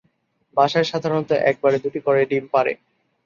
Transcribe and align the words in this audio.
বাসায় 0.57 0.87
সাধারণত 0.91 1.29
একবারে 1.51 1.77
দু'টি 1.83 1.99
করে 2.05 2.21
ডিম 2.31 2.45
পাড়ে। 2.53 2.73